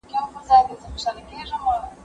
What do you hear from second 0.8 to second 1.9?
لرم چي لرګي راوړم!؟